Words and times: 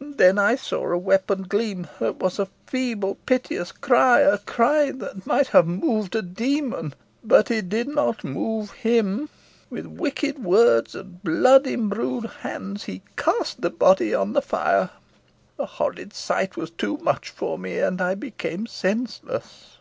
And 0.00 0.16
then 0.16 0.38
I 0.38 0.54
saw 0.56 0.90
a 0.90 0.96
weapon 0.96 1.42
gleam 1.42 1.86
there 2.00 2.12
was 2.12 2.38
a 2.38 2.48
feeble 2.66 3.16
piteous 3.26 3.72
cry 3.72 4.20
a 4.20 4.38
cry 4.38 4.90
that 4.90 5.26
might 5.26 5.48
have 5.48 5.66
moved 5.66 6.16
a 6.16 6.22
demon 6.22 6.94
but 7.22 7.50
it 7.50 7.68
did 7.68 7.88
not 7.88 8.24
move 8.24 8.70
him. 8.70 9.28
With 9.68 9.84
wicked 9.84 10.42
words 10.42 10.94
and 10.94 11.22
blood 11.22 11.66
imbrued 11.66 12.24
hands 12.40 12.84
he 12.84 13.02
cast 13.18 13.60
the 13.60 13.68
body 13.68 14.14
on 14.14 14.32
the 14.32 14.40
fire. 14.40 14.88
The 15.58 15.66
horrid 15.66 16.14
sight 16.14 16.56
was 16.56 16.70
too 16.70 16.96
much 17.02 17.28
for 17.28 17.58
me, 17.58 17.76
and 17.78 18.00
I 18.00 18.14
became 18.14 18.66
senseless." 18.66 19.76